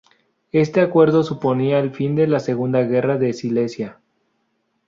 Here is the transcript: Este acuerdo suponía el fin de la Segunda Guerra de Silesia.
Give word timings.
Este 0.51 0.81
acuerdo 0.81 1.21
suponía 1.21 1.77
el 1.77 1.91
fin 1.91 2.15
de 2.15 2.25
la 2.25 2.39
Segunda 2.39 2.81
Guerra 2.81 3.19
de 3.19 3.33
Silesia. 3.33 4.01